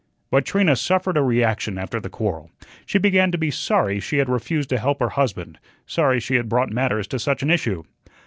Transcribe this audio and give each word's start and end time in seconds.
But 0.31 0.45
Trina 0.45 0.75
suffered 0.75 1.15
a 1.15 1.21
reaction 1.21 1.77
after 1.77 1.99
the 1.99 2.09
quarrel. 2.09 2.49
She 2.87 2.97
began 2.97 3.31
to 3.33 3.37
be 3.37 3.51
sorry 3.51 3.99
she 3.99 4.17
had 4.17 4.29
refused 4.29 4.69
to 4.69 4.79
help 4.79 4.99
her 4.99 5.09
husband, 5.09 5.59
sorry 5.85 6.19
she 6.19 6.37
had 6.37 6.49
brought 6.49 6.71
matters 6.71 7.05
to 7.09 7.19
such 7.19 7.43
an 7.43 7.51
issue. 7.51 7.83